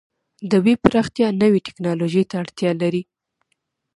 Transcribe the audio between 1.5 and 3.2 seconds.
ټکنالوژۍ ته اړتیا لري.